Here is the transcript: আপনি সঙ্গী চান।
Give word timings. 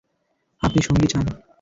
আপনি 0.61 0.79
সঙ্গী 0.81 1.07
চান। 1.07 1.25